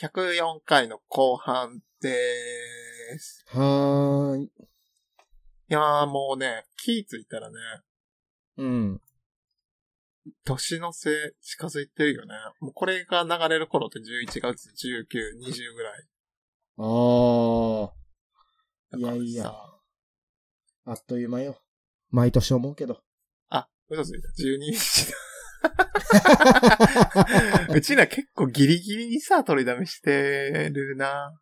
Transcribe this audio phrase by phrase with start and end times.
[0.00, 3.44] 104回の後半でーす。
[3.48, 4.42] はーい。
[4.44, 4.48] い
[5.68, 7.56] やーもうね、気ぃついたらね、
[8.56, 9.00] うん。
[10.44, 12.34] 年の瀬近づいてるよね。
[12.60, 15.04] もうこれが流れる頃って11月19、
[15.38, 16.08] 20ぐらい。
[16.80, 17.90] あ
[18.90, 19.80] だからさいやいやあ、
[20.86, 21.60] あっという間よ。
[22.10, 23.00] 毎年思うけど。
[23.50, 24.28] あ、嘘ついた。
[24.28, 25.16] 12日だ。
[27.74, 31.32] うちら結構ギリギリにさ、取りだめしてるな。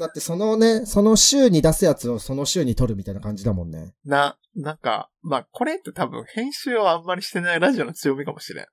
[0.00, 3.94] だってそのね、その週に出すやつをその週に撮るみたいな感じだもんね。
[4.04, 8.66] な、なんか、まあ、これって多分編集をあんまりしてないラジオの強みかもしれん。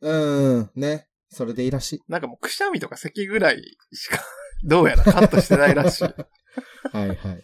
[0.00, 1.08] うん、ね。
[1.30, 2.00] それでいいらしい。
[2.08, 4.18] なんかもうくしゃみとか咳ぐらいしか、
[4.62, 6.04] どうやらカットしてないらしい。
[6.92, 7.42] はいはい。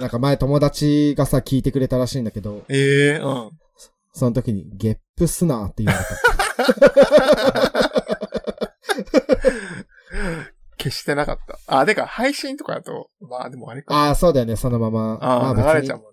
[0.00, 3.50] なんか前友達がさ、聞いてくれたらしいんだけど、ええうん。
[4.12, 6.06] その時に、ゲップすなって言われ
[10.80, 11.78] 消してなかった。
[11.78, 13.88] あ、でか、配信とかだと、まあでもあれた。
[13.88, 13.94] か。
[13.94, 15.18] ああ、そうだよね、そのまま。
[15.20, 16.10] ああ、まあ流れちゃうもん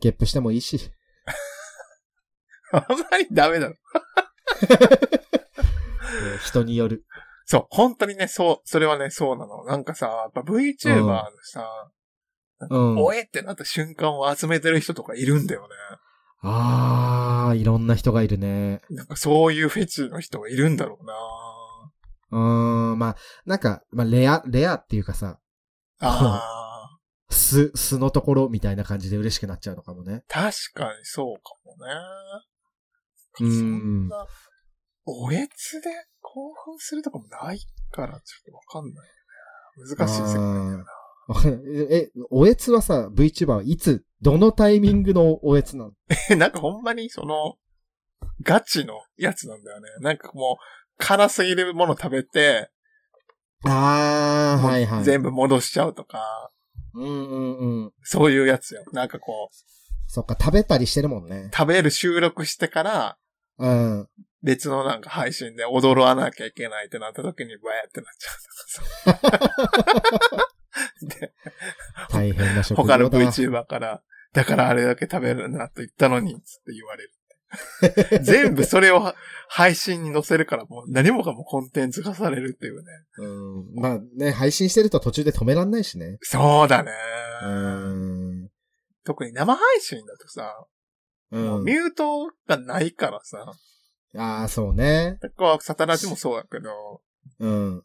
[0.00, 0.78] ゲップしてもいいし。
[2.72, 2.86] な。
[2.88, 3.74] あんまりダメだろ。
[4.70, 7.04] えー人による。
[7.44, 9.64] そう、本当にね、そう、それはね、そうなの。
[9.64, 11.90] なんかさ、やっぱ VTuber のさ、
[12.70, 12.98] うん。
[12.98, 15.68] おえってなった瞬間を集めてる人とかいるんだよね。
[16.42, 18.80] ああ、いろんな人がいるね。
[18.90, 21.14] なんかそういうフェチの人がいるんだろうな
[22.30, 25.38] うーん、まあ、なんか、まあ、レア、レアっていうかさ、
[26.00, 26.98] ああ、
[27.32, 30.24] 素、素のところみたいな感じで嬉しくなっちゃうのかもね。
[30.28, 31.92] 確かにそうかもね。
[33.40, 34.26] うんそんな、
[35.04, 35.90] おえつで
[36.22, 37.60] 興奮するとかもない
[37.90, 39.96] から、ちょっとわかんないよね。
[39.96, 40.86] 難しい世界だよな。
[41.90, 45.92] え、おえつはさ、VTuber はいつ、どのタイミングのおえつなの？
[46.30, 47.56] え、なんかほんまにその、
[48.42, 49.88] ガチのやつなんだよね。
[50.00, 50.56] なんかもう、
[50.98, 52.70] 辛すぎるもの食べて、
[53.64, 55.04] ああ、はいはい。
[55.04, 56.50] 全部戻しちゃうとか、
[56.94, 57.92] うんうんうん。
[58.02, 58.84] そういうやつよ。
[58.92, 59.54] なんかこう、
[60.06, 61.50] そっか、食べたりしてるもんね。
[61.52, 63.18] 食べる収録してから、
[63.58, 64.08] うん。
[64.42, 69.30] 別のなんか配信で踊らなきゃいけないってなった時に、バーってなっちゃうとか
[70.38, 71.18] さ。
[71.18, 71.32] で、
[72.10, 73.18] 大変な職業他のだ。
[73.18, 74.02] VTuber から、
[74.32, 77.10] だからあれだけ食べるなと言ったのに、つって言われる。
[78.22, 79.14] 全部それを
[79.48, 82.84] 配信に載せるからもう何もかもコンテンツ化されるっていうね。
[83.18, 83.74] うん。
[83.74, 86.18] まあね、配信してると途中で止めらんないしね。
[86.22, 86.92] そうだね。
[87.42, 88.48] うん。
[89.04, 90.66] 特に生配信だとさ、
[91.30, 91.64] うん。
[91.64, 93.52] ミュートがないからさ、
[94.16, 95.18] ああ、そうね。
[95.36, 97.02] こはサタラジもそうだけど、
[97.38, 97.82] うん。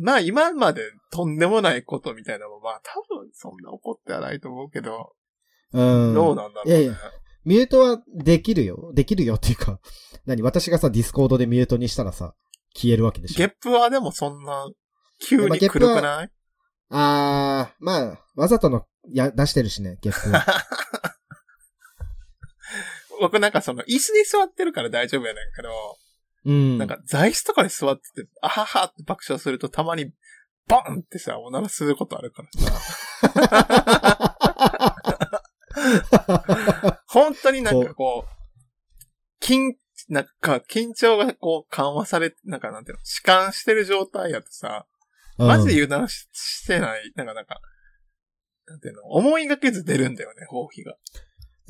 [0.00, 5.14] まあ今までとんでもないことみたいなのもまあ多分そんな起こってはないと思うけど、
[5.72, 6.14] うん。
[6.14, 6.82] どうなんだろうね。
[6.82, 6.98] いやいや
[7.44, 8.92] ミュートはできるよ。
[8.94, 9.80] できるよっていうか、
[10.26, 10.42] 何？
[10.42, 12.34] 私がさ、ディスコードでミュートにしたらさ、
[12.74, 13.34] 消えるわけでしょ？
[13.38, 14.66] ゲップはでもそんな、
[15.18, 16.30] 急に来るくない？
[16.90, 20.44] あー、まあ、わざとの、や、出してるしね、ゲップは。
[23.20, 25.70] 僕なんかその椅子に座ってるから大丈夫やねんけど、
[26.44, 26.78] うん。
[26.78, 30.12] なんか座椅子とかに座ってて、あははって爆笑するとたまに、
[30.66, 32.80] ボンってさ、おならすることあるからさ。
[37.12, 39.74] 本当になんかこう、緊、
[40.08, 44.86] なんか緊張がこう緩和されて、なんかなんていうの、弛緩してる状態やとさ、
[45.36, 47.60] マジで油断ししてない、なんかなんか、
[48.66, 50.96] なんていうの、思いがけず出るんだよね、放棄が。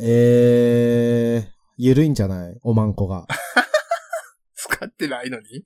[0.00, 2.58] えー、ゆるいんじゃない？
[2.62, 3.26] おまんこが。
[4.54, 5.64] 使ってないのに？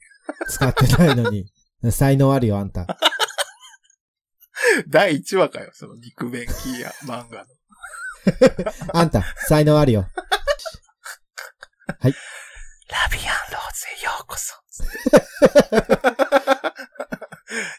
[0.49, 1.47] 使ってないのに。
[1.91, 2.87] 才能あるよ、あんた。
[4.89, 7.47] 第1話かよ、その肉便器や漫画の。
[8.93, 10.09] あんた、才能あるよ。
[12.01, 12.15] はい
[12.89, 14.55] ラビアンローズへようこそ。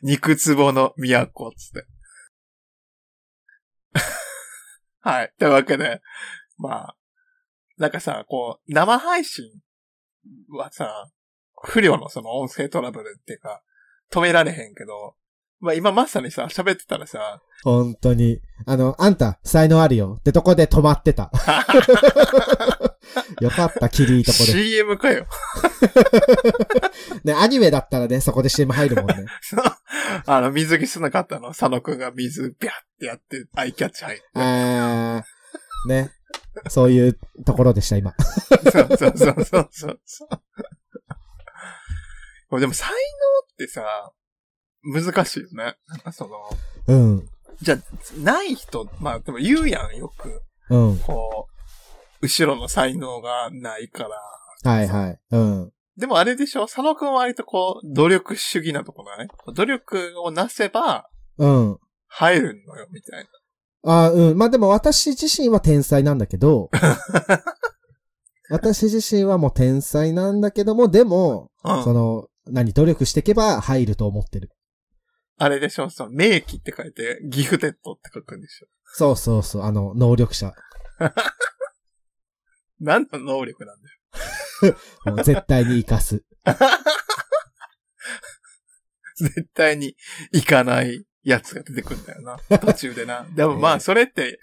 [0.02, 1.88] 肉壺の都、つって。
[5.00, 5.34] はい。
[5.40, 6.02] というわけで、
[6.58, 6.98] まあ、
[7.78, 9.46] なんかさ、こう、生配信
[10.50, 11.10] はさ、
[11.64, 13.62] 不良のその音声トラブルっていうか、
[14.12, 15.16] 止められへんけど、
[15.60, 18.40] まあ今まさにさ、喋ってたらさ、本当に。
[18.66, 20.18] あの、あんた、才能あるよ。
[20.20, 21.32] ってとこで止まってた。
[23.42, 24.46] よかった、キリいいとこで。
[24.46, 25.26] CM かよ。
[27.24, 29.26] ね、アニメだったらね、そこで CM 入るもんね。
[30.26, 34.26] あの、水着すなかったの、佐野くんが水、ビャってやって、アイキャッチ入って。
[34.36, 36.12] あー、ね。
[36.70, 38.14] そういうところでした、今。
[38.72, 40.30] そうそうそうそうそうそう。
[42.50, 42.96] こ れでも才能
[43.54, 44.12] ってさ、
[44.84, 45.76] 難しいよね。
[45.88, 46.36] なんかその、
[46.88, 47.30] うん。
[47.62, 50.42] じゃあ、ない人、まあでも言うやん、よく。
[50.70, 51.00] うん。
[51.00, 51.48] こ
[52.22, 54.04] う、後ろの才能がないか
[54.64, 54.72] ら。
[54.72, 55.20] はいはい。
[55.32, 55.74] うん。
[55.98, 56.68] でもあれでしょ？
[56.68, 59.28] 佐野くんは割とこう、努力主義なとこない？
[59.54, 61.80] 努力をなせば、うん。
[62.08, 63.28] 入るのよ、みたい
[63.84, 64.38] あうん。
[64.38, 66.70] まあでも私自身は天才なんだけど、
[68.50, 71.78] 私自身はもう天才なんだけども、でも、な。
[71.78, 71.84] うん。
[71.84, 74.52] その、何、努力していけば入ると思ってる。
[75.38, 80.54] あれでしょその、名機って書いて、ギフテッドって書くんでしょそうそうそう、あの、能力者。
[82.80, 83.90] 何の能力なんだ
[84.70, 84.78] よ。
[85.06, 86.24] もう絶対に活かす。
[89.18, 89.96] 絶対に
[90.32, 92.38] 行かないやつが出てくるんだよな。
[92.60, 93.26] 途中でな。
[93.36, 94.40] でもまあ、それって、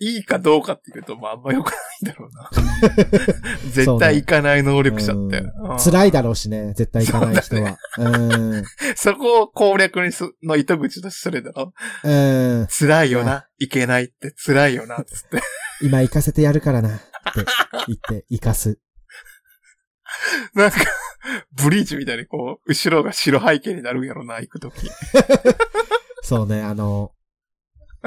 [0.00, 2.50] いいかどうかっていうと、まあ、あんま良くないんだろうな。
[3.70, 5.38] 絶対行かない能力者って。
[5.38, 7.78] うんうん辛いだろうしね、絶対行かない人は。
[7.98, 8.08] う
[8.58, 8.64] ん。
[8.96, 11.72] そこを攻略にす、の糸口とするだろ？
[12.04, 12.66] うん。
[12.68, 13.46] 辛いよな。
[13.58, 15.02] いけないって辛いよな。
[15.04, 15.40] つって。
[15.82, 16.96] 今行かせてやるからな。
[16.96, 17.02] って
[17.88, 18.78] 言って、行かす。
[20.54, 20.76] なんか、
[21.52, 24.88] ブリーチみたいにこう、後ろが白背景になるんやろな、行くとき。
[26.22, 27.12] そうね、あの、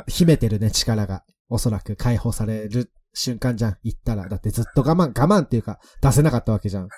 [0.07, 1.23] 秘めてるね、力が。
[1.49, 3.77] おそらく解放される瞬間じゃん。
[3.83, 4.27] 行ったら。
[4.27, 6.89] だってずっと我慢、我慢っていうか、出せなかったわけじゃん。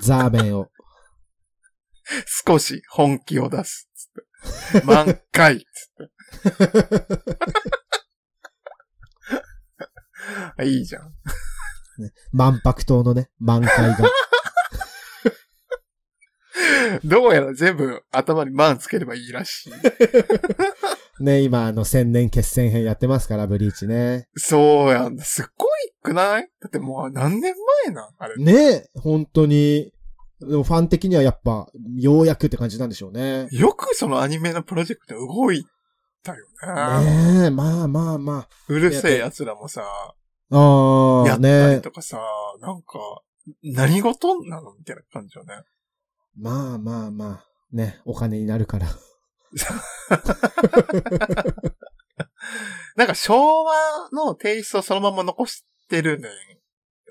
[0.00, 0.68] ザーメンを。
[2.46, 3.88] 少し本気を出す。
[3.94, 4.86] つって。
[4.86, 5.58] 満開。
[5.58, 6.08] つっ
[10.58, 10.64] て。
[10.64, 11.12] いいじゃん。
[12.32, 14.08] 万白刀のね、満開が。
[17.04, 19.72] どうやら全部頭に満つければいいらしい。
[21.22, 24.28] ね、今あの千年決戦編やってますから、ブリーチね。
[24.36, 25.24] そうやんだ。
[25.24, 25.70] すっごい
[26.02, 26.50] くない？
[26.60, 27.54] だってもう何年
[27.86, 28.10] 前なん？
[28.18, 28.36] あれ。
[28.36, 29.92] ね、本当に。
[30.40, 31.66] でもファン的にはやっぱ、
[31.96, 33.48] ようやくって感じなんでしょうね。
[33.50, 35.64] よくそのアニメのプロジェクト動い
[36.22, 36.44] たよ
[37.00, 37.40] ね。
[37.40, 40.14] ねえ、まあまあまうるせえ奴らもさ、あ。
[40.50, 42.20] ああ、やったりねとかさ、
[42.60, 42.98] なんか、
[43.62, 44.74] 何事なの？
[44.78, 45.54] みたいな感じよね。
[46.36, 47.46] まあまあまあ。
[47.72, 48.86] ね、お金になるから。
[52.96, 53.74] なんか昭和
[54.12, 56.36] のテイストをそのまま残してるねんよ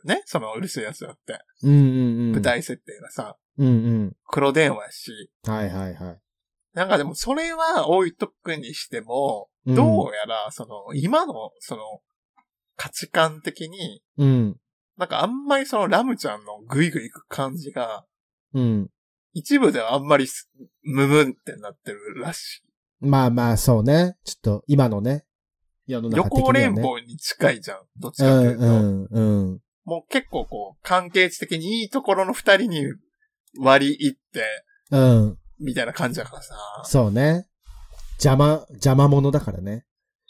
[0.06, 0.24] ね。
[0.26, 1.40] そのうるせえ奴らって。
[1.64, 2.32] うんうんうん。
[2.34, 2.42] 舞。
[2.42, 3.72] 台設定がさ、うんう
[4.06, 4.16] ん。
[4.28, 5.32] 黒電話やし。
[5.44, 6.22] はいはいはい。
[6.74, 11.82] なんかでもそれは置いとくにしても、うんどうやら、その、今の、その、
[12.76, 14.58] 価値観的に、うん。
[14.96, 18.06] なんかあんまりそのラムちゃんのグイグイ行く感じが、
[18.54, 18.90] うん。
[19.36, 20.50] 一部ではあんまりす
[20.84, 22.64] ムムンってなってるらし
[23.02, 23.06] い。
[23.06, 24.16] まあまあ、そうね。
[24.24, 25.26] ちょっと、今のね、
[25.86, 26.64] 世の予中的には、ね。
[26.64, 27.80] 行連邦に近いじゃん。
[27.98, 28.66] どっちうかっていうんと。
[28.66, 29.62] うんうん。
[29.84, 32.86] もう結構こう、関係値的にいいところの二人に
[33.60, 34.46] 割り入って、
[34.92, 35.38] うん。
[35.60, 36.56] みたいな感じだからさ。
[36.86, 37.46] そうね。
[38.14, 39.86] 邪魔、邪魔者だからね。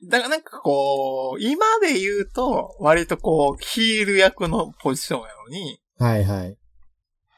[0.09, 6.57] だからなんかこう、今で言うと、割とこう、ヒール役のポジションやのに、はいはい。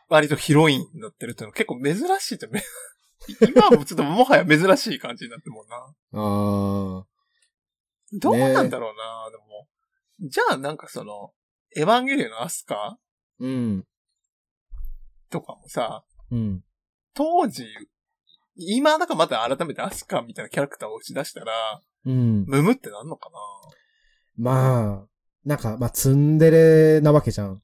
[0.09, 2.61] 割とヒロインになってるっていうのは結構珍しいって、め
[3.49, 5.75] 今はもうちょっともはや珍しい感じになってるもんな。
[5.77, 7.05] ああ。
[8.13, 9.67] どうなんだろうな、でも。
[10.21, 11.33] じゃあなんかその、
[11.75, 12.97] エヴァンゲリオンのアスカ？
[13.39, 13.85] うん。
[15.29, 16.63] とかもさ、うん。
[17.13, 17.65] 当時、
[18.55, 22.45] 今だからまた改めてアスカみたいなキャラクターを打ち出したら、うん。
[22.45, 23.37] ムムってなんのかな？
[24.37, 25.07] まあ、
[25.43, 27.61] なんか、まあ、ツンデレなわけじゃん。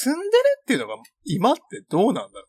[0.00, 0.24] ツンデレ
[0.62, 2.46] っていうのが今ってどうなんだろ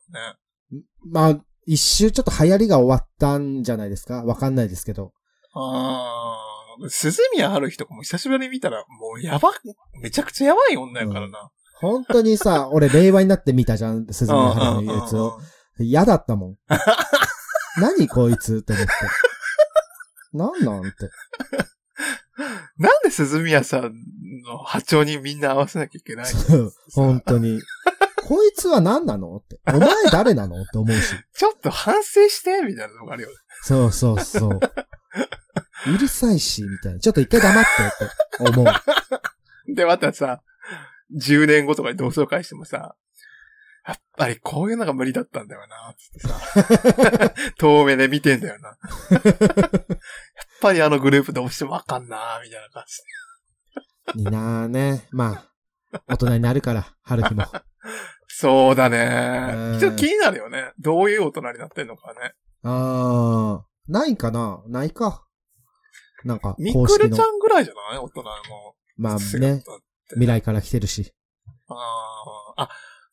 [0.72, 0.82] うね。
[1.10, 4.22] まあ、一周ちょっと流行りが終わったんじゃないですか？
[4.24, 5.12] わかんないですけど。
[5.54, 9.50] あー、鈴宮春日とかも久しぶりに見たらもうやば、
[10.00, 11.50] めちゃくちゃやばい女やからな。
[11.80, 15.40] 本当にさ、 俺令和になって見たじゃん、鈴宮春のやつを。
[15.80, 16.56] 嫌だったもん。
[17.80, 18.92] 何こいつって思って。
[20.32, 21.10] なんなんって。
[22.80, 23.92] なんで鈴宮さん
[24.42, 26.70] の波長にみんな合わせなきゃいけないの？
[26.94, 27.60] 本当に。
[28.26, 29.36] こいつは何なの？
[29.36, 29.60] って。
[29.68, 30.62] お前誰なの？
[30.62, 31.14] って思うし。
[31.34, 33.34] ちょっと反省してみたいなのがあるよね。
[33.62, 34.60] そうそうそう。
[35.94, 37.00] うるさいし、みたいな。
[37.00, 37.70] ちょっと一回黙って
[38.44, 39.74] って思う。
[39.74, 40.40] で、またさ、
[41.14, 42.94] 10年後とかに同窓会してもさ、
[43.86, 47.34] やっぱりこういうのが無理だったんだよな、つってさ。
[47.58, 48.68] 遠目で見てんだよな。
[48.68, 49.98] やっ
[50.60, 52.96] ぱりあのグループどうしてもわかんな、みたいな感じ
[54.14, 54.20] で。
[54.20, 55.06] になーね。
[55.10, 55.46] ま
[55.92, 57.44] あ、大人になるから、春日も。
[58.28, 59.76] そうだうね。
[59.76, 60.72] んちょっと気になるよね。
[60.78, 62.34] どういう大人になってんのかね。
[62.62, 64.62] あー、ないかな？
[64.68, 65.26] ないか。
[66.24, 67.24] なんか、ミクルちゃ。
[67.26, 67.98] んぐらいじゃない？
[67.98, 68.30] 大人の。
[68.98, 69.62] まあね、
[70.10, 71.14] 未来から来てるし。
[71.68, 71.74] あ
[72.56, 72.68] あ、あ、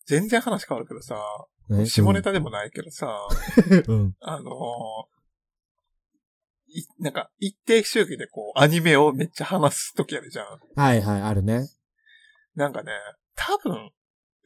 [0.08, 1.22] 全然話変わるけどさ、
[1.70, 3.28] ね下ネタでもないけどさ、
[3.88, 4.16] うん。
[4.22, 5.18] あのー
[6.70, 10.60] い、なんか、一定周期でこう、アニメをめっちゃ話すときあるじゃん。
[10.76, 11.70] はいはい、あるね。
[12.56, 12.92] なんかね、
[13.36, 13.92] 多分、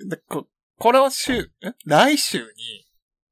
[0.07, 1.73] でここれは週、え？
[1.85, 2.45] 来週に、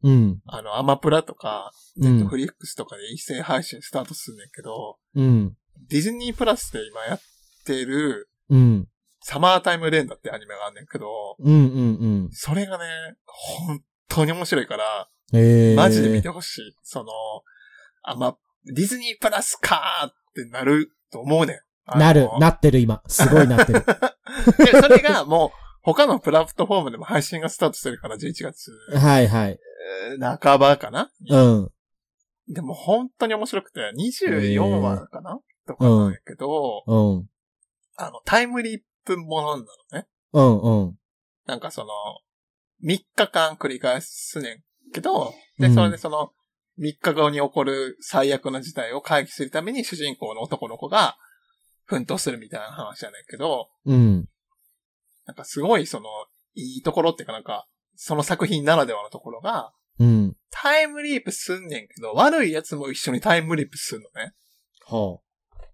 [0.03, 0.41] うん。
[0.45, 5.57] あの、アマプラとか、うんネットフリックスとかで一斉配信スタートするんだけど、うん。
[5.89, 7.21] ディズニープラスで今やっ
[7.65, 8.87] てる、うん。
[9.29, 12.29] サマータイムレンダーってアニメがあんねんけど、うんうんうん。
[12.31, 12.85] それがね、
[13.27, 15.75] 本当に面白いから、ええー。
[15.75, 16.75] マジで見てほしい。
[16.81, 17.11] その、
[18.01, 21.61] あ、ま、ディズニープラスかーってなると思うね
[21.95, 21.99] ん。
[21.99, 23.03] なる、なってる今。
[23.05, 23.85] すごいなってる。
[24.57, 25.49] で、それがもう、
[25.83, 29.59] 他のプラットフォームでも配信がスタートしてるから、11月はいはい。
[30.09, 31.11] えー半ばかな？
[31.29, 31.71] うん。
[32.51, 35.39] でも本当に面白くて、24話かな？
[35.67, 37.29] とかなんやけど、うん。
[37.95, 40.07] あの、タイムリープものなのね。
[40.33, 40.97] うんうん。
[41.45, 41.89] なんかその、
[42.83, 46.31] 3日間繰り返すねんけど、で、うんそれでその、
[46.79, 51.17] 3日後に起こる最悪な事態を回避するために主人公の男の子が
[51.85, 54.29] 奮闘するみたいな話やねんけど、うん。
[55.25, 56.05] なんかすごいその、
[56.55, 60.35] いいところっていうかなんか、その作品ならではのところが、うん。
[60.49, 64.33] タイムリープすんねんけど、悪い奴も一緒にタイムリープすんのね。
[64.87, 65.19] は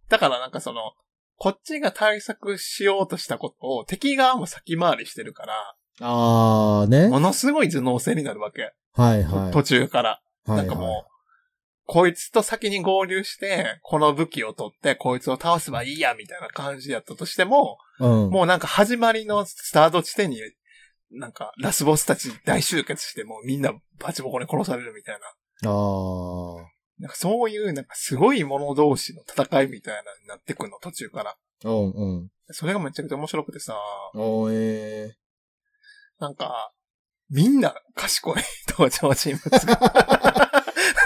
[0.09, 0.93] だからなんかその、
[1.37, 5.53] こっちが対策しようとしたことを敵側も先回りしてるから、
[6.01, 6.81] あ。
[6.81, 7.07] あーね。
[7.07, 8.73] ものすごい頭脳戦になるわけ。
[8.93, 9.51] はいはい。
[9.51, 10.09] 途中から。
[10.09, 11.11] はいなんかもう、
[11.87, 18.29] こいつと先に合流して、この武器を取って、こいつを倒せばいいや、みたいな感じやったとしても、う、うん。
[18.29, 20.39] もうなんか始まりのスタート地点に、
[21.11, 25.19] なんかラスボスたち大集結して、もうみんなバチボコに殺されるみたい
[25.63, 25.71] な。
[25.71, 26.74] あー。
[26.99, 31.35] なんかそういう、なんかすごい者同士の戦いみたいなのになってくるの、途中から。
[31.63, 32.31] うんうん。
[32.51, 33.75] それがめちゃくちゃ面白くてさ、
[34.13, 35.15] おーえ
[36.19, 36.71] なんか、
[37.29, 38.35] みんな賢い
[38.69, 39.75] 登場人物が。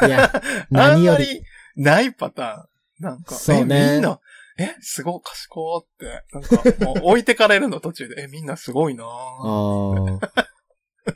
[0.02, 0.08] ー。
[0.08, 1.24] いや、何より。
[1.24, 1.44] あんまり
[1.76, 3.04] ないパターン。
[3.04, 4.20] なんか、そうねえみんな、
[4.58, 6.26] え、すごい賢って。
[6.34, 10.20] なんか、もう置いてかれるの途中で、え、みんなすごいなぁ。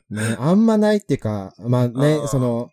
[0.10, 2.70] ね、あんまないっていうか、まあね その、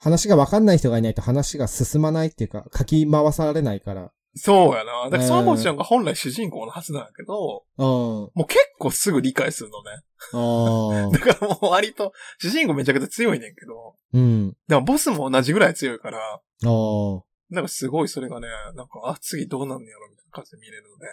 [0.00, 4.12] 話がわかんない人がいないと話が進まないっていうか、書き回されないから。
[4.34, 5.04] そうやな。
[5.04, 7.86] だからそのうんポジションが本来主人公のはずなんやけど、うん。
[7.86, 10.02] もう結構すぐ理解するのね。
[10.32, 11.10] ああ。
[11.12, 14.56] だからもう割と、主人公めちゃくちゃ強いねんけど、うん。
[14.68, 17.22] でもボスも同じぐらい強いから、ああ。
[17.50, 21.06] なんかすごいそれがね、なんか、あ、次どうなんのやろみたいな感じで見れるので、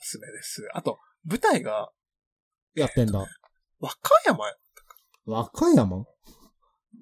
[0.00, 0.68] おすすめです。
[0.72, 1.90] あと、舞台が、
[2.74, 3.26] やってんだ。
[3.80, 4.54] 和歌山や
[5.26, 6.06] 和歌山？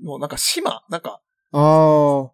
[0.03, 1.21] のなんか島、なんか、
[1.53, 2.33] ああ。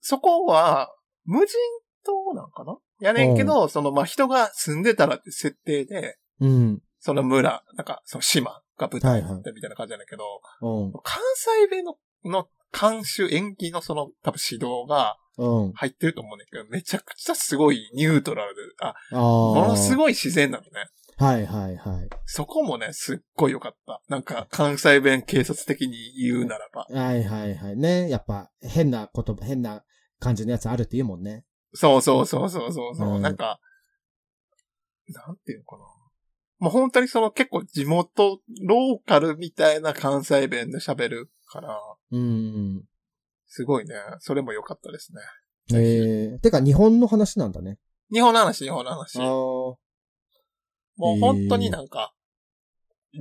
[0.00, 0.94] そこは、
[1.24, 1.56] 無人
[2.04, 2.76] 島なんかな？
[3.00, 6.82] やねんけど、その、まあ、人が住んでたらって設定で、うん。
[6.98, 10.24] その村、なんか、その島が舞台になはいってみたいな感じやねんけど、
[10.62, 10.92] うん。
[11.02, 15.72] 関西弁の、の監修、演技のその、多分指導がうん。
[15.72, 19.20] 入ってると思うねんけど、めちゃくちゃすごいニュートラルで、あ、ああ。
[19.20, 19.96] ものすい。
[19.96, 20.70] ごい自然なのね。
[21.16, 22.08] はいはいはい。
[22.26, 24.02] そこもね、すっごい良かった。
[24.08, 26.86] なんか、関西弁警察的に言うならば。
[26.90, 27.76] はいはいはい。
[27.76, 28.08] ね。
[28.08, 29.84] やっぱ、変な言葉、変な
[30.18, 31.44] 感じのやつあるって言うもんね。
[31.72, 33.60] そうそうそうそうそうそう、うんなんか、
[35.08, 35.84] なんていうのかな。
[36.58, 41.78] もう本当にその結構地元、ローカルみたいな関西弁で喋るから、
[42.10, 42.84] うん。
[43.46, 43.94] すごいね。
[44.20, 45.20] それも良かったですね。
[45.72, 46.38] ええー。
[46.40, 47.78] てか、日本の話なんだね。
[48.12, 49.18] 日本の話、日本の話。
[49.20, 49.83] あ
[50.96, 52.14] もう本当になんか、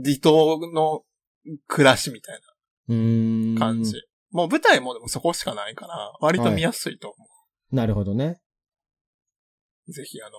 [0.03, 1.03] 離島の
[1.67, 2.39] 暮らしみたい。
[2.87, 3.93] な感じ。
[4.31, 7.27] もう舞台もでもそこしかないから、割と見やすいと思
[7.71, 8.39] なるほどね。
[9.87, 9.91] う。
[9.91, 10.31] ぜひあの、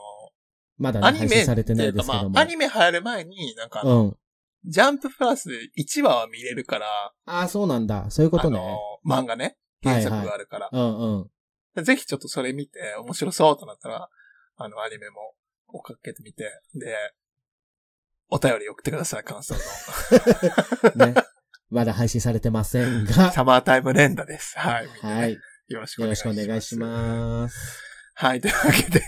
[0.79, 2.31] まだね、アニメされてないですけども。
[2.31, 4.17] まあ、アニメ入る前に、なんか、うん。
[4.65, 6.87] ジャンププラスで1話は見れるから、
[7.27, 8.11] ああ、そうなんだ。
[8.11, 8.59] そういうことね。
[8.59, 11.31] あの、漫画ね、原作があるから、うん
[11.77, 11.85] うん。
[11.85, 14.09] ぜひちょっとそれ見て、面白そうとなったら、
[14.57, 15.35] あの、アニメも
[15.69, 16.97] 追っかけてみて、で、
[18.35, 19.55] お便り送ってください、感想
[20.97, 21.07] の。
[21.07, 21.15] ね。
[21.71, 23.31] まだ配信されてませんが。
[23.31, 24.59] サマータイム連打です。
[24.59, 24.89] はい。
[24.89, 25.39] はい。
[25.69, 26.35] よろしくおよろ願いします。
[26.35, 27.81] しくお願いします。
[28.17, 29.05] はい、というわけで、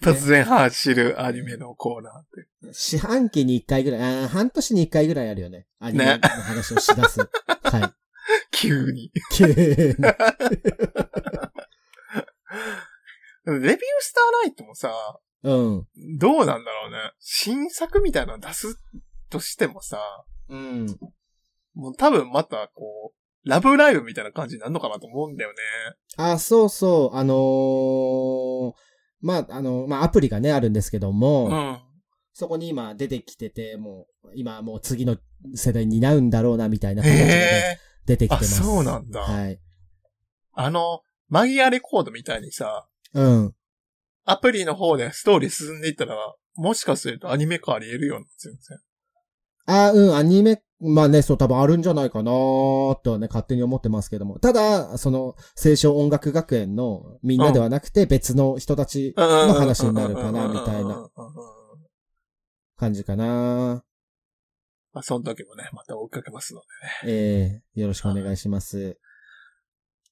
[0.00, 2.48] 突然走るアニメのコーナーって。
[2.72, 5.66] 四半期に一回ぐらい、あー半年に一回ぐらいあるよね。
[5.80, 7.20] アニメねの話をしだす。
[7.64, 7.92] はい。
[8.52, 9.12] 急に。
[9.32, 9.96] 急にレビュー
[14.00, 14.90] スターライトもさ、
[15.44, 15.86] うん。
[16.18, 17.12] どうなんだろうね。
[17.20, 18.80] 新作みたいなの出す
[19.30, 19.98] としてもさ、
[20.48, 20.86] うん。
[21.74, 25.56] もう多分またこう、ラブライブみたいな感じになるのかなと思うんだよね。
[26.16, 27.16] あ、そうそう。
[27.16, 28.72] あのー
[29.20, 31.78] まあ、あの、まあ、アプリがね、あるんですけども、うん。
[32.34, 35.16] そこに今出てきてて、もう、今もう次の
[35.54, 37.78] 世代に担うんだろうな、みたいな形がねへえ。
[37.78, 38.62] あ、出てきてます。
[38.62, 39.20] そうなんだ。
[39.20, 39.58] はい。
[40.52, 43.54] あの、マギアレコードみたいにさ、うん。
[44.24, 46.16] アプリの方でストーリー進んでいったら、
[46.54, 48.78] もしかするとアニメ化あり得るような、全然。
[49.66, 54.38] あ、うん、アニメ、まあね、そう多分あるんじゃないかなーとはね、勝手に思ってますけども。
[54.38, 61.10] ただ、その、青少音楽学園のみんなではなくて別の人たちのの話になるかな、みたいな。
[62.76, 63.84] 感じかな
[64.92, 66.60] まあ、その時もね、また追っかけますの
[67.04, 67.12] で。
[67.12, 68.98] ええよろしくお願いします。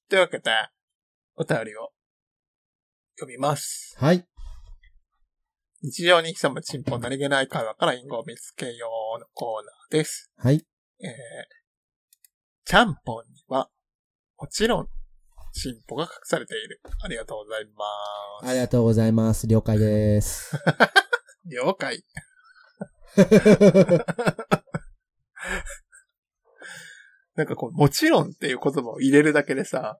[0.09, 0.51] というわけで、
[1.35, 1.92] お便りを
[3.23, 3.95] 読みます。
[3.97, 4.25] はい。
[5.81, 8.87] 日常に潜むチンポ何気ない会話から隠語を見つけよ
[9.17, 10.31] うのコーナーです。
[10.37, 10.65] はい。
[11.01, 11.09] えー、
[12.65, 13.69] ちゃんぽんには、
[14.37, 14.87] もちろん、
[15.53, 16.81] チンポが隠されている。
[17.01, 17.85] ありがとうございま
[18.47, 18.49] す。
[18.49, 19.47] ありがとうございます。
[19.47, 20.55] 了解です。
[21.45, 22.03] 了解。
[27.35, 29.99] なんかこう、もちろんっていう言葉を入れるだけでさ、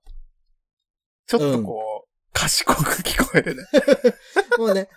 [1.25, 1.92] ちょっとこう、
[2.33, 3.63] 賢く聞こえるね。
[4.57, 4.89] もうね、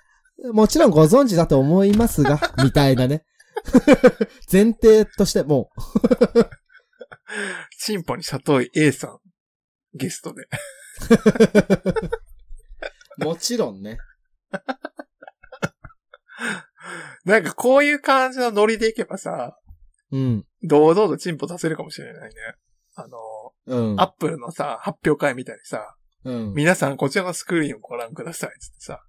[0.53, 3.25] もちろんご存知だと思いますが、 みたいなね。
[4.51, 5.71] 前提としても
[7.79, 9.19] チンポに里井 A さん、
[9.95, 10.49] ゲストで。
[13.19, 13.99] う、もちろんね。
[17.25, 19.59] なんかこういう感じのノリでいけばさ、
[20.13, 20.45] うん。
[20.63, 22.37] 堂々とチンポ出せるかもしれないね。
[22.95, 23.19] あの、
[23.67, 24.01] うん。
[24.01, 26.55] アップルのさ、発表会みたいにさ、うん。
[26.55, 28.51] 皆さんこちらのスクリーンをご覧ください。
[28.59, 29.01] つってさ、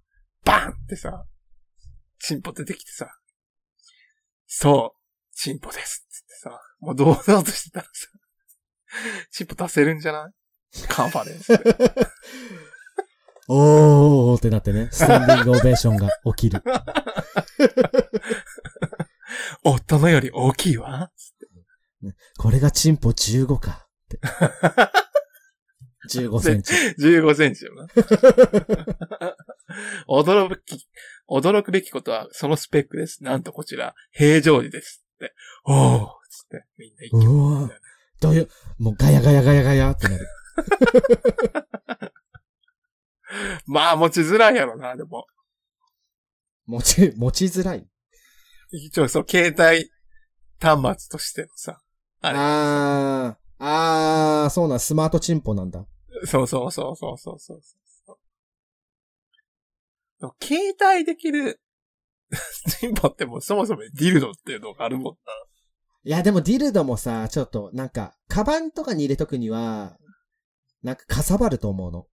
[0.44, 1.24] バンってさ、
[2.20, 3.10] チンポ出てきてさ、
[4.46, 4.98] そう、
[5.34, 6.06] チンポです。
[6.10, 8.08] つってさ、もう堂々としてたらさ、
[9.30, 10.32] チンポ出せるんじゃない？
[10.88, 11.58] カンファレンスで。
[13.50, 16.62] おーってなってね、スタンディングオベーションが起きる。
[19.64, 21.10] 夫のより大きいわ？
[22.38, 23.88] これがチンポ15か。
[24.04, 24.20] って。
[26.08, 26.72] 15センチ。
[26.72, 27.86] 15センチよな。
[30.08, 30.88] 驚くべき、
[31.28, 33.22] 驚くべきことは、そのスペックです。
[33.22, 35.04] なんとこちら、平常時です。
[35.16, 35.34] って。
[35.64, 37.70] おーつって、みんな一気に
[38.20, 40.26] どういう、もうガヤガヤガヤガヤってなる。
[43.66, 45.26] まあ、持ちづらいやろな、でも。
[46.66, 47.88] 持ち、持ちづらい。
[48.70, 49.90] 一応、そう、携帯
[50.60, 51.80] 端末としてのさ。
[52.20, 52.38] あれ。
[52.38, 55.86] あー、あー、そうなん、スマートチンポなんだ。
[56.26, 58.18] そうそうそうそうそうそうそ
[60.20, 60.44] う。
[60.44, 61.60] 携帯できる、
[62.80, 65.14] チンポってもうそもそもディルドっていうのがあるもん
[66.04, 69.96] いや、でもディルドもさ、ちょっと、なんか、カバンとかに入れとくには、
[70.82, 72.06] なんかかさばると思うの。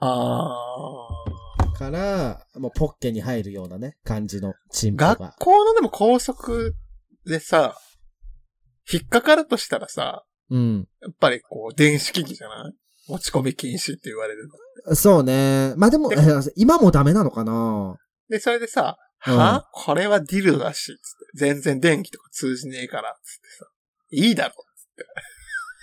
[0.00, 0.06] な。
[0.06, 4.98] あから、もうポッケに入るようなね、感じのチンー。
[4.98, 5.38] ポが学。
[5.38, 6.74] 校のでも高速
[7.26, 7.76] でさ、
[8.92, 10.88] 引っかかるとしたらさ、うん。
[11.00, 12.74] やっぱりこう、電子機器じゃない？
[13.10, 14.48] 持ち込み禁止って言われる
[14.86, 14.94] の。
[14.94, 15.74] そうね。
[15.76, 16.20] まあでも、でえ
[16.56, 17.96] 今もダメなのかな？
[18.28, 18.96] で、それでさ、
[19.26, 19.68] うんは？
[19.72, 20.98] これはディルドだし、つって。
[21.34, 23.66] 全然電気とか通じねえから、つってさ。
[24.12, 24.54] いいだろ。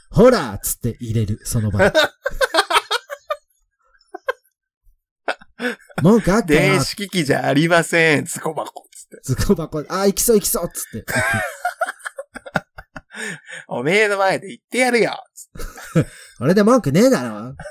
[0.10, 1.92] ほらつって入れる、その場に。
[6.04, 9.20] もうガッガ電ー子機器じゃありません、ズコ箱、つって。
[9.24, 11.06] ズコ箱、あー、行きそう行きそうつって。
[13.68, 15.50] おめえの前で言ってやるよ、つ
[16.02, 16.10] って。
[16.38, 17.56] これで文句ねえだろ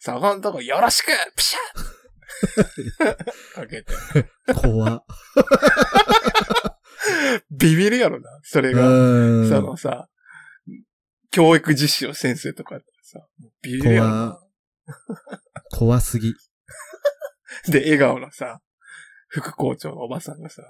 [0.00, 2.00] そこんとこよろしくピシャッ
[3.54, 3.92] かけて。
[4.54, 5.04] 怖っ。
[7.50, 8.82] ビビるやろな、それうが。
[8.82, 10.08] そのさ、
[11.30, 13.26] 教育実習の先生とかさ、
[13.62, 14.40] ビビるやろな。
[15.70, 16.34] 怖すぎ。
[17.68, 18.60] で、笑顔のさ、
[19.28, 20.62] 副校長のおばさんがさ、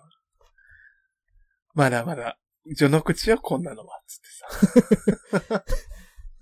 [1.74, 2.38] まだまだ、
[2.76, 4.28] 序の口はこんなのは、つって
[5.48, 5.64] さ。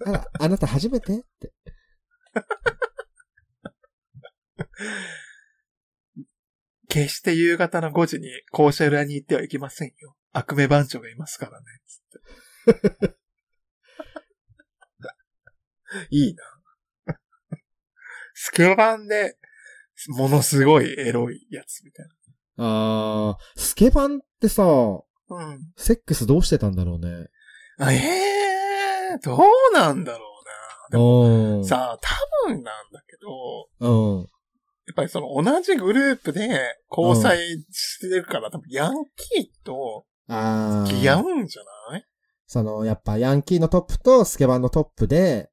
[0.07, 1.15] あら、あなた初めて？
[1.15, 1.53] って。
[6.89, 10.17] 決して夕方の5時に校舎裏に行ってはいけませんよ。
[10.33, 12.01] 悪名番長がいますからね、つっ
[12.99, 13.17] て。
[16.11, 16.43] いいな。
[18.35, 19.39] スケバンで、
[20.09, 22.07] ものすごいエロいやつみたい
[22.59, 25.03] あー、スケバンってさ、な。
[25.31, 25.73] うん。
[25.77, 27.29] セックスどうしてたんだろうね。
[27.79, 30.91] あええー、どうなんだろうな。
[30.91, 31.65] でもうん。
[31.65, 34.21] さあ、多分なんだけど、うん。
[34.21, 36.61] やっぱりその同じグループで
[36.91, 37.39] 交際
[37.71, 40.87] してるから、多分ヤンキーとあー。
[40.87, 41.63] 付き合うんじゃ
[41.93, 42.05] ない？
[42.47, 45.51] その、やっぱヤンキーのトップとスケバンのトップで、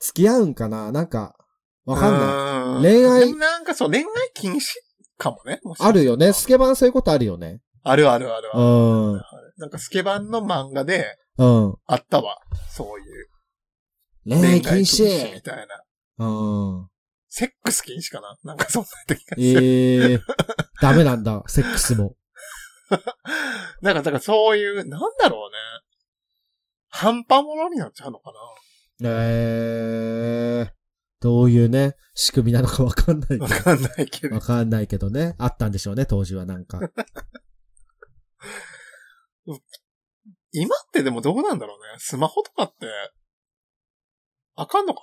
[0.00, 0.90] 付き合うんかな？
[0.90, 1.36] なんか、
[1.84, 2.92] わかんない。
[2.92, 4.62] 恋愛なんかそう、恋愛禁止
[5.16, 5.60] かもね。
[5.62, 6.32] もあるよね。
[6.32, 7.60] スケバンそういうことあるよね。
[7.88, 9.18] あるあるあるあうる。
[9.18, 9.22] ん。
[9.58, 11.76] なんかスケバンの漫画でうん。
[11.86, 12.38] あったわ。
[12.70, 13.28] そういう。
[14.28, 15.40] 恋愛禁み止。
[15.42, 15.66] たい
[16.18, 16.26] な。
[16.26, 16.88] うん。
[17.28, 18.36] セックス禁止かな？
[18.42, 19.36] なんかそんな時が。
[19.38, 20.20] ええ
[20.80, 22.16] ダメなんだ、セックスも。
[23.82, 25.58] なんか、だからそういう、なんだろうね。
[26.88, 28.32] 半端者になっちゃうのか
[29.02, 29.10] な？
[29.10, 30.72] ええ
[31.20, 34.40] どういうね、仕組みなのかわかんないけどわかんないけどわ。
[34.40, 35.34] かんないけどね。
[35.38, 36.80] あったんでしょうね、当時はなんか。
[40.52, 41.98] 今ってでもどうなんだろうね。
[41.98, 42.86] スマホとかって、
[44.54, 45.02] あかんのか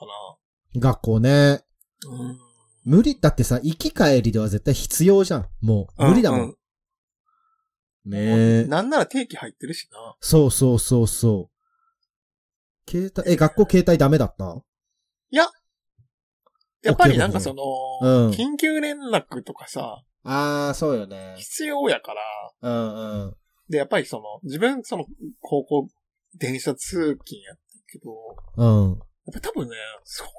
[0.76, 1.30] 学校ね。
[1.30, 1.64] な
[2.10, 2.40] うん。
[2.84, 5.50] 無理、だってさ、行き帰りでは絶対必要じゃん。
[5.62, 6.50] もう、無理だもん。
[6.50, 6.58] う
[8.06, 8.18] ね
[8.64, 8.66] え。
[8.66, 10.18] なんなら定期入ってるしな。
[10.20, 11.50] そうそうそうそ
[12.86, 12.92] う。
[12.92, 14.62] 携帯、え、学校携帯ダメだった？
[16.82, 17.64] やっぱりなんかその、
[18.02, 21.36] うん緊急連絡とかさ、あー、そうよね。
[21.38, 22.22] 必要やから、
[22.62, 23.38] うんうん。
[23.70, 25.06] で、やっぱりその、自分、その、
[25.42, 25.90] 高校、
[26.38, 28.12] 電車通勤やったけど、
[28.58, 28.90] うん。
[28.92, 28.96] や
[29.32, 30.30] っぱ多分ね、そうい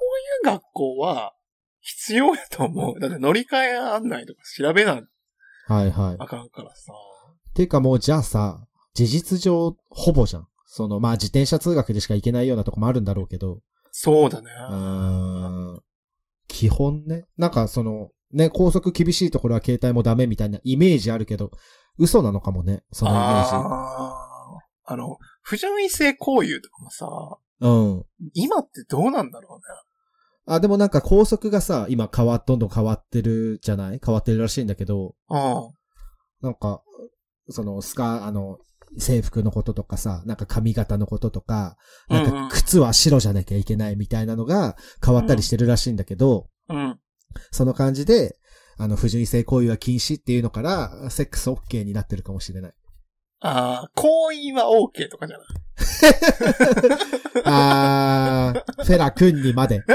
[0.43, 1.33] う学校は、
[1.81, 2.99] 必要やと思う。
[3.01, 5.01] だって乗り換え案内とか調べな
[5.67, 6.15] はいはい。
[6.19, 6.93] あかんからさ。
[7.53, 10.47] ていうかもうじゃあさ、事実上、ほぼじゃん。
[10.65, 13.61] その、まあ自転車通学でしか行けないようなとこもあるんだろうけど。
[13.91, 14.49] そうだね。
[14.69, 15.81] うーん。
[16.47, 17.25] 基本ね。
[17.37, 21.51] なんかその、ね、高速厳しいところは携帯もダメみたいなイメージあるけど、
[21.97, 23.49] 嘘なのかもね、そのイメージ。
[23.53, 27.07] あーあの、不純異性交友とかもさ、
[27.61, 28.05] うん。
[28.33, 29.63] 今ってどうなんだろうね。
[30.47, 33.99] あ、でもなんか高速がさ、今変わ、どんどん変わってるじゃない？
[34.05, 35.71] 変わってるらしいんだけど、うん。
[36.41, 36.83] なんか、
[37.49, 38.59] その、スカ、あの、
[38.99, 41.77] 制服のこととかさ、なんか髪型のこととか、
[42.07, 46.99] なんうんうんか靴は白じゃなきゃいけないみたいなのが変わったりしてるらしいんだけど、うん。
[47.51, 48.37] その感じで、
[48.77, 52.73] あの、不純異性行為は禁止っていうのから、セックス OK になってるかもしれない。
[53.41, 55.47] ああ、行為は OK とかじゃない？
[57.45, 59.81] あー、フェラ君にまで。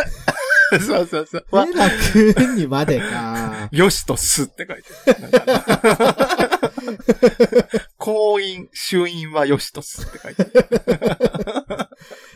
[0.80, 1.46] そうそうそう。
[1.50, 1.90] フェラ
[2.35, 3.68] 君にまでか。
[3.72, 5.20] よしとすって書いてる。
[5.20, 6.61] なんか
[7.98, 10.52] 婚姻、衆院はよしとすって書いてある。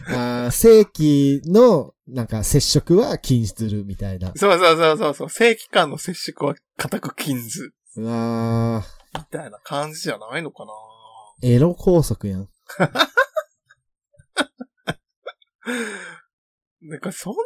[0.17, 4.33] あー正規の、なんか接触は禁止するみたいな。
[4.37, 5.31] そうそうそうそうそう。
[5.31, 7.73] 正規間の接触は固く禁ず。
[7.97, 10.73] うわー、みたいな感じじゃないのかな
[11.43, 12.49] エロ拘束やん。
[16.83, 17.41] なんかそんな、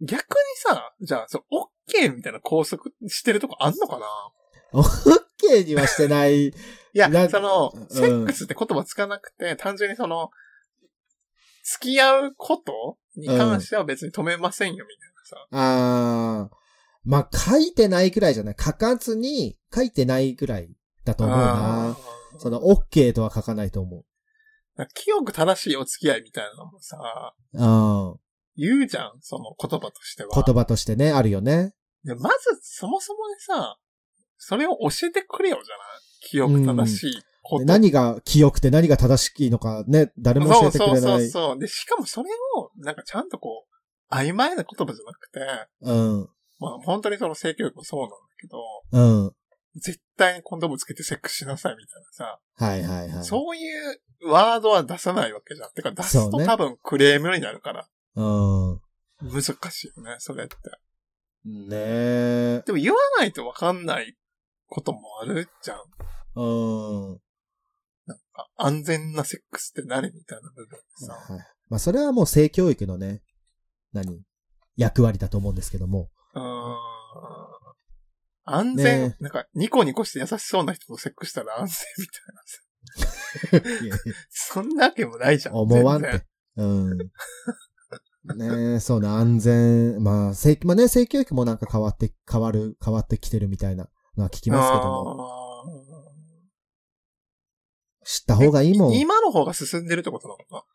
[0.00, 4.06] 逆にさ、じゃあ、そう、OK みたいな拘束してるとこあんのかな？
[4.80, 6.48] OK にはしてない。
[6.48, 6.52] い
[6.94, 10.30] やな、そのうん、セックスって言葉つかなくて、単純にその、
[11.64, 16.48] 付き合うことに関しては別に止めませんよ、みたいなさ。
[16.48, 16.56] あー、
[17.04, 18.56] まあ、書いてないくらいじゃない。
[18.58, 20.70] 書かずに書いてないくらい
[21.04, 21.90] だと思うな。
[21.90, 21.96] あ
[22.38, 27.58] その、OK とは書かないと思ー清く正しいお付き合いみたいなのもさ、う。
[27.58, 28.23] うん。
[28.56, 30.30] 言うじゃん、その言葉としては。
[30.34, 31.74] 言葉としてね、あるよね。
[32.04, 33.76] でまず、そもそもでさ、
[34.36, 35.96] それを教えてくれよ、じゃない？
[36.20, 37.64] 清く正しいこと。
[37.64, 41.20] 何が清くて何が正しいのかね、誰も教えてくれそうそうない。
[41.20, 41.58] そうそう。
[41.58, 43.66] で、しかもそれを、なんかちゃんとこ
[44.10, 45.40] う、曖昧な言葉じゃなくて、
[45.80, 46.28] うん。
[46.60, 48.62] まあ本当にその性教育もそうなんだけど、
[48.92, 49.32] うん。
[49.76, 53.24] 絶対にコンドームつけてセックスしなさいみたいなさ、はいはいはい。
[53.24, 53.60] そうい
[54.22, 55.72] うワードは出さないわけじゃん。
[55.72, 58.80] てか出すと多分クレームになるから、うん。
[59.22, 60.56] 難しいよね、それって。
[61.44, 62.62] ねえ。
[62.66, 64.16] でも言わないとわかんない
[64.66, 65.78] こともあるじゃん。
[66.36, 67.20] うん。
[68.36, 71.12] あ安全なセックスって何みたいな部分でさ。
[71.12, 71.40] はい。
[71.68, 73.22] まあ、それはもう性教育のね、
[73.92, 74.22] 何？
[74.76, 76.10] 役割だと思うんですけども。
[76.34, 76.76] うーん。
[78.46, 83.84] 安全、ねなんか、ニコニコして優しそうな人とセックスしたら安全みたいなさ。
[83.84, 83.96] いや
[84.28, 85.54] そんなわけもないじゃん。
[85.54, 86.26] 思わんっ全然て。
[86.56, 86.98] うん。
[88.36, 90.02] ねえ、そうね、安全。
[90.02, 95.44] まあ、性、まあね、性教育もなんか変わって、変わる、変わってきてるみたいなのは聞きますけども。
[98.06, 98.92] 知った方がいいもん。
[98.94, 100.66] 今の方が進んでるってことなのか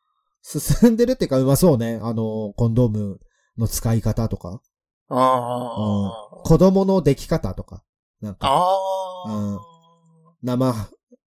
[0.42, 3.20] 進んでるっていうか、まあそうね、あの、コンドーム
[3.58, 4.62] の使い方とか、
[5.10, 6.44] なああ。
[6.44, 7.84] 子供の出来方とか、
[8.22, 9.32] なんか、ああ。
[9.32, 9.60] うん
[10.42, 10.74] 生、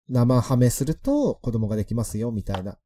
[0.07, 2.77] 生ハメすると子供ができますよ、みたいな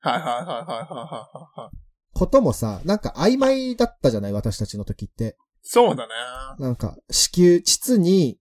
[0.00, 1.91] はいはいはいはいはいはいはい。
[2.14, 4.32] こともさ、なんか曖昧だったじゃない？
[4.32, 5.36] 私たちの時って。
[5.62, 6.12] そうだね。
[6.58, 8.38] なんか、子宮、膣に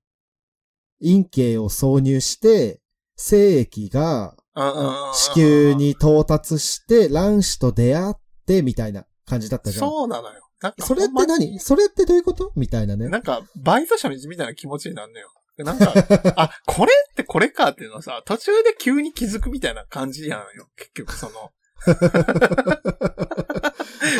[1.01, 2.81] 陰茎を挿入して、
[3.15, 8.15] 精液が子宮に到達して、卵子と出会っ
[8.47, 9.89] て、みたいな感じだったじゃん。
[9.89, 10.41] そうなのよ。
[10.61, 11.59] なんかそれって何？
[11.59, 12.51] それってどういうこと？
[12.55, 13.07] みたいなね。
[13.09, 15.29] なんか、バイト初日みたいな気持ちになるのよ。
[15.57, 15.93] なんか、
[16.37, 20.67] あ、これってこれかっていうのはさ、途中で急に気づくみたいな感じやのよ。
[20.75, 21.51] 結局その。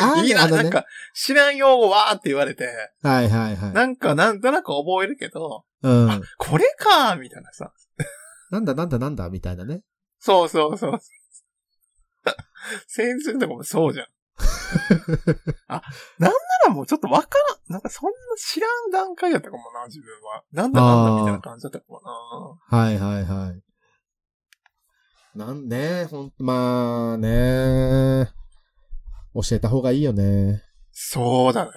[0.00, 0.48] あいいな。
[0.48, 2.68] なんか、知らん用語わーって言われて、
[3.02, 3.72] はいはいはい。
[3.72, 6.10] なんかなんとなく覚えるけど、うん。
[6.10, 7.72] あ、これかーみたいなさ。
[8.50, 9.82] なんだなんだなんだみたいなね。
[10.18, 11.00] そうそうそう。
[12.86, 14.06] 先生とかもそうじゃん。
[15.68, 15.82] あ、
[16.18, 17.58] なんならもうちょっとわからん。
[17.72, 20.44] なんかそんな知らん段階やったかもな、自分は。
[20.52, 22.00] なんだなんだみたいな感じだったかも
[22.70, 22.78] な。
[22.78, 23.62] はいはいはい。
[25.38, 28.41] なんね、ほん、まあね。
[29.34, 30.62] 教えた方がいいよね。
[30.90, 31.72] そうだね。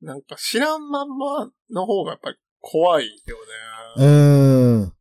[0.00, 3.36] なんか知らんまんまの方がやっぱり怖いよ
[3.96, 4.06] うね。
[4.06, 4.92] ーん。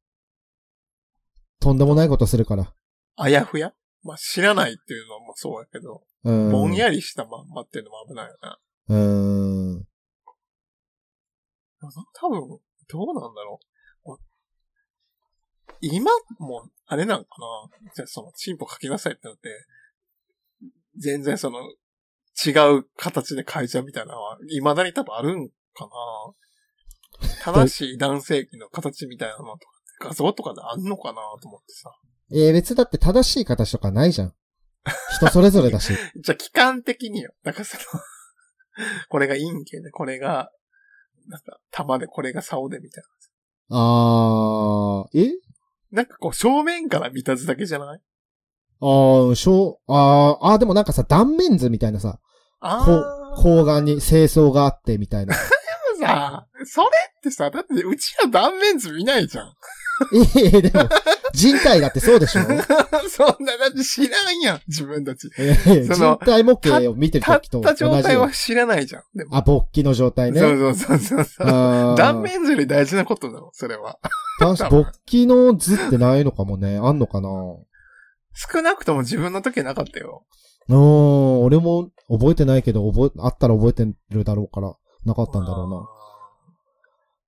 [1.59, 2.73] とんでもないことするから。
[3.15, 3.73] あやふや？
[4.03, 6.51] まあ知らないっていうのもそうやけど、うん。
[6.51, 8.37] ぼんやりしたまんまっていうのも危ないよね。
[8.89, 9.87] うーん。
[12.13, 12.59] 多分、
[12.89, 13.65] どうなんだろう。
[15.81, 17.25] 今も、あれなんか
[17.81, 17.91] な？
[17.95, 19.49] じゃあその、進歩書きなさいってなって、
[20.97, 21.59] 全然その、
[22.45, 25.53] 違う形で変えちゃうみたいなのは、未だに多分あるんか
[25.85, 25.89] な？
[27.43, 29.57] 正しい男性器の形みたいなのとか、
[30.09, 31.91] 画像とかであんのかなと思ってさ。
[32.31, 34.33] えー、別だって正しい形とかないじゃん。
[35.15, 35.93] 人それぞれだし。
[36.21, 37.33] じゃあ、期間的によ。
[37.43, 37.83] だからその、
[39.09, 40.51] これが陰茎で、これが、
[41.27, 43.03] なんか、玉で、これが竿でみたい
[43.69, 45.33] あー、え？
[45.91, 45.97] な。
[45.97, 48.01] なんかこう、正面から見た図だけじゃない？
[48.79, 52.19] あー、しょう、あー、あーでもなんかさ、断面図みたいなさ、
[52.59, 53.39] あこあ。
[53.39, 55.33] う、甲岸に清掃があってみたいな。
[55.35, 55.39] で
[56.01, 59.53] もさ、それってさ、だってうちら断面図見ないじゃん。
[60.35, 60.87] ええでも、
[61.33, 62.41] 人体だってそうでしょ？
[63.09, 65.29] そんな、だって知らんやん、自分たち。
[65.37, 69.03] ええその人体模型を見てる立っ時と同た状じよ態は知らないじゃん。
[69.15, 70.39] でもあ、勃起の状態ね。
[70.39, 73.97] そうそうそうそう断面図より大事なことだろ、それは。
[74.39, 76.77] 確か勃起の図ってないのかもね。
[76.77, 77.29] あんのかな？
[78.33, 80.23] 少なくとも自分の時はなかったよ。
[80.69, 85.87] うーん、俺も覚えてないけど、覚え、あったら覚えてるだろうから、なかったんだろうな。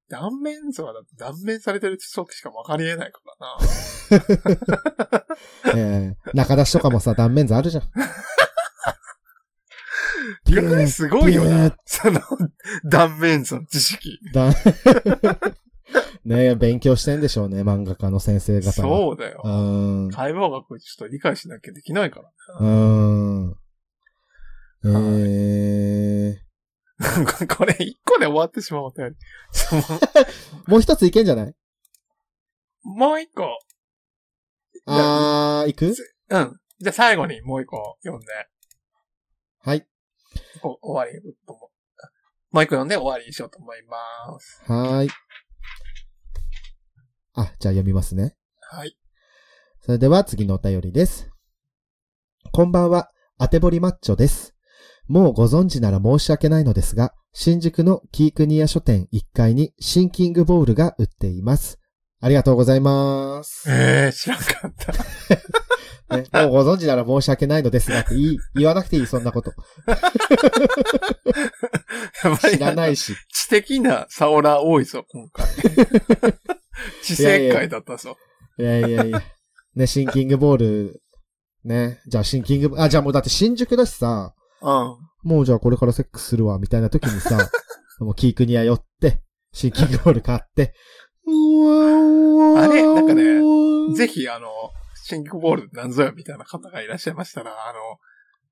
[0.10, 3.58] 断面図はだって断面されてる時しか分かり得ないから
[5.76, 5.78] な。
[5.78, 7.84] ええ中出しとかもさ、断面図あるじゃん。
[10.46, 11.76] 逆にすごいよな。
[11.86, 12.20] その、
[12.86, 14.20] 断面図の知識。
[14.34, 14.50] だ
[16.26, 18.74] ねえ、勉強してんでしょうね、漫画家の先生方は。
[18.74, 19.48] そうだよう。
[19.48, 20.12] ーん。
[20.12, 22.30] 解剖学ちょっと理解しなきゃできないから。
[22.60, 22.68] うー
[23.50, 23.56] ん。
[24.86, 25.10] ええなんか
[27.58, 29.14] これ一個で終わってしまうたよ。
[29.52, 29.82] そ の
[30.68, 31.56] もう一ついけんじゃない？
[32.84, 33.58] もう一個。
[34.86, 35.86] あー、いく？
[35.86, 35.96] うん。
[36.80, 38.28] じゃあ最後にもう一個読んで、
[39.62, 39.88] はい。
[40.62, 41.22] 終わり。
[42.52, 44.62] もう一個読んで終わりにしようと思います。
[44.66, 45.10] はーい。
[47.34, 48.36] あ、じゃあ読みますね。
[48.62, 48.98] はい。
[49.82, 51.30] それでは次のお便りです。
[52.52, 54.56] こんばんは、あてぼりマッチョです。
[55.10, 61.80] もうご存知なら申し訳ないのですが、新宿のキークニア書店1階にシンキングボールが売っています。
[62.22, 63.68] ありがとうございます。
[63.68, 64.94] えー、知らんかった。
[66.16, 69.52] ね、もうご存知なら申し訳ないのですがって言い、言わなくていい、そんなこと。
[72.52, 73.16] 知らないし。
[73.34, 75.48] 知的なサオラ多いぞ、今回。
[77.02, 78.16] 知性会だったぞ。
[78.60, 79.24] いやいやいや。
[79.76, 81.02] ね、シンキングボール、
[81.64, 82.00] ね。
[82.08, 84.39] じゃあシンキング、あ、じゃあもうだって新宿だしさ、うん。
[85.24, 87.38] もうじゃあこれからセックスするわ、みたいな時にさ、
[88.00, 90.74] もうキークニア寄って、シンキングボール買って、
[91.26, 94.50] うわあれなんかねねぜひ、あの、
[94.96, 97.80] シンクボールなんぞよみたいな方がいらっしゃいましたら、あの、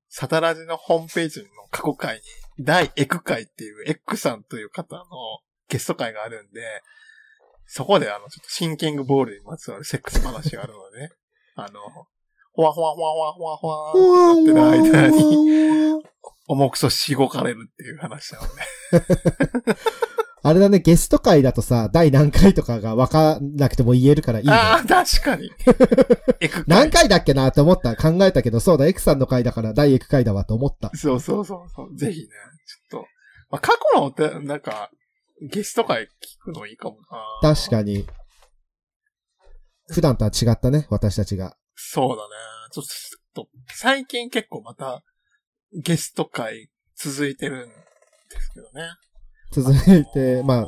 [0.08, 5.04] サタラジのホームページの過去回に、大エク会っていうエックさんという方の
[5.68, 6.60] ゲスト会があるんで、
[7.66, 11.10] そこであの、ちょっとシンキングボールにまつわるセックス話があるのでね、
[11.54, 11.80] あの、
[12.58, 16.02] ほわほわほわほわほわほわーってな間に、
[16.48, 19.76] 重くそしごかれるっていう話なので。
[20.42, 24.52] あれだね、ゲスト会だとさ、第何回とかが分かんなくても言えるからいいね。
[24.52, 25.52] ああ、確かに。
[26.66, 27.94] 何回だっけなって思った。
[27.94, 30.90] 考えたけど、そうだ、エクさんの回だから第エク回だわと思った。
[30.96, 31.96] そうそうそうそう。
[31.96, 32.26] ぜひね、
[32.88, 33.06] ちょっと。
[33.50, 34.90] まあ、過去のお手、なんか、
[35.42, 36.08] ゲスト会聞
[36.40, 36.96] くのいいかも
[37.42, 37.54] な。
[37.54, 38.04] 確かに。
[39.90, 41.57] 普段とは違ったね、私たちが。
[41.80, 42.30] そうだね。
[42.72, 42.86] ちょっ
[43.34, 45.04] と、最近結構また、
[45.72, 47.74] ゲスト会続いてるんで
[48.40, 48.88] すけどね。
[49.52, 50.66] 続いて、まあ、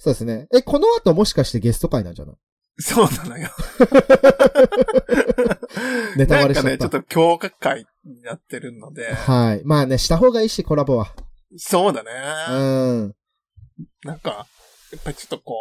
[0.00, 0.48] そうですね。
[0.52, 2.36] え、この後もしかしてゲスト会なんじゃない？
[2.82, 3.48] そうなのよ。
[6.16, 6.64] ネタバレしちゃった。
[6.64, 9.14] なんかね、ちょっと強化会になってるので。
[9.14, 9.62] はい。
[9.64, 11.14] まあね、した方がいいし、コラボは。
[11.56, 12.10] そうだね。
[12.50, 12.54] う
[13.04, 13.14] ん。
[14.02, 14.48] なんか、
[14.92, 15.54] やっぱりちょっとこ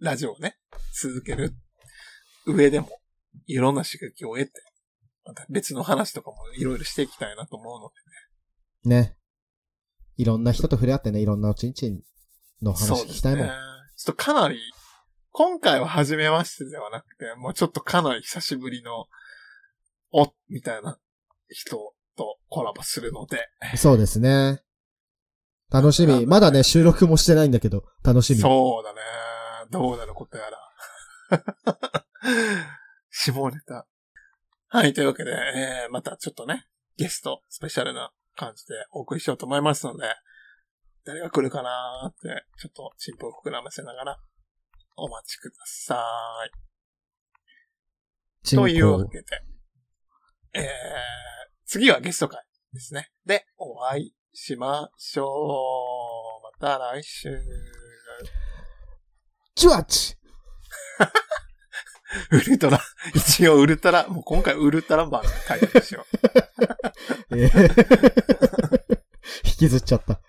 [0.00, 0.56] う、ラジオをね、
[1.02, 1.54] 続ける
[2.46, 3.00] 上でも、
[3.46, 4.52] いろんな刺激を得て、
[5.24, 7.90] また別の話とかもいろいろしていきたいなと思うの
[8.84, 9.02] でね。
[9.02, 9.16] ね。
[10.16, 12.00] いろんな人と触れ合ってね、いろんなおちんちん
[12.62, 13.04] の話。
[13.04, 13.46] 聞きたいもん。
[13.46, 14.58] ちょっとかなり、
[15.32, 19.06] 今回は初めましてではなくて、もうちょっとかなり久しぶりの、
[20.12, 20.98] お、みたいな
[21.48, 24.62] 人とコラボするので、そうですね。
[25.70, 26.26] 楽しみ。
[26.26, 28.38] まだね、収録もしてないんだけど、楽しみ。
[28.38, 29.00] そうだね。
[29.70, 32.05] どうなることやら。
[33.10, 33.86] 下ネタ。
[34.68, 40.04] はい、というわけで、えー、またちょっとね、ゲスト、スペシャルな感じでお送りしようと思いますので、
[41.04, 44.18] 誰が来るかなーって、ちょっとチンポを膨らませながら、
[44.96, 46.02] お待ちくださ
[48.44, 48.50] い。
[48.54, 49.24] というわけで、
[50.54, 50.64] えー、
[51.64, 53.10] 次はゲスト会ですね。
[53.24, 56.60] で、お会いしましょう。
[56.60, 57.38] また来週。
[59.54, 60.16] チュワッチ
[62.30, 62.80] ウルトラ、
[63.14, 66.04] 一応ウルトラ、もう今回ウルトラマン書いてるでしょ。
[67.30, 68.96] えー
[69.44, 70.20] 引きずっちゃった。